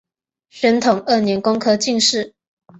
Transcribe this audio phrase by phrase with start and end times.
[0.49, 2.33] 宣统二年工科进士。